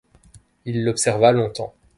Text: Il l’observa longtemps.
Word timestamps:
Il 0.65 0.83
l’observa 0.83 1.31
longtemps. 1.31 1.75